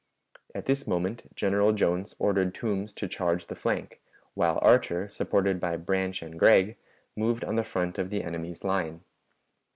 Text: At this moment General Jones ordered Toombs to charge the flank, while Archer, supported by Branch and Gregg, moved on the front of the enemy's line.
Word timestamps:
At 0.55 0.65
this 0.65 0.87
moment 0.87 1.29
General 1.35 1.73
Jones 1.73 2.15
ordered 2.17 2.55
Toombs 2.55 2.91
to 2.93 3.07
charge 3.07 3.45
the 3.45 3.55
flank, 3.55 4.01
while 4.33 4.57
Archer, 4.63 5.07
supported 5.07 5.59
by 5.59 5.77
Branch 5.77 6.19
and 6.23 6.39
Gregg, 6.39 6.75
moved 7.15 7.43
on 7.45 7.53
the 7.53 7.63
front 7.63 7.99
of 7.99 8.09
the 8.09 8.23
enemy's 8.23 8.63
line. 8.63 9.03